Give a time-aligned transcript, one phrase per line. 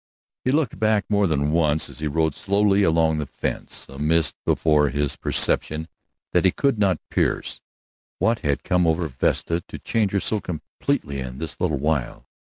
[0.43, 4.35] He looked back more than once as he rode slowly along the fence, a mist
[4.45, 5.87] before his perception
[6.33, 7.61] that he could not pierce.
[8.17, 12.25] What had come over Vesta to change her so completely in this little while?